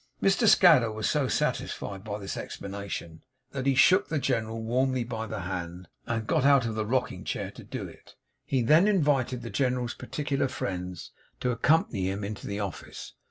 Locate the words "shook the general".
3.75-4.59